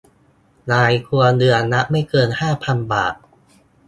[0.71, 3.15] รายครัวเรือนละไม่เกินห้าพันบาท